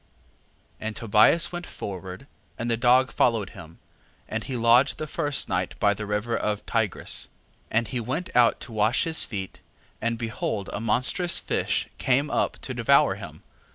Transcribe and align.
6:1. 0.01 0.07
And 0.87 0.95
Tobias 0.95 1.51
went 1.51 1.67
forward, 1.67 2.25
and 2.57 2.71
the 2.71 2.75
dog 2.75 3.11
followed 3.11 3.51
him, 3.51 3.77
and 4.27 4.43
he 4.43 4.55
lodged 4.55 4.97
the 4.97 5.05
first 5.05 5.47
night 5.47 5.79
by 5.79 5.93
the 5.93 6.07
river 6.07 6.35
of 6.35 6.65
Tigris. 6.65 7.27
6:2. 7.67 7.67
And 7.69 7.87
he 7.89 7.99
went 7.99 8.35
out 8.35 8.59
to 8.61 8.71
wash 8.71 9.03
his 9.03 9.25
feet, 9.25 9.59
and 10.01 10.17
behold 10.17 10.71
a 10.73 10.81
monstrous 10.81 11.37
fish 11.37 11.87
came 11.99 12.31
up 12.31 12.57
to 12.61 12.73
devour 12.73 13.13
him. 13.13 13.43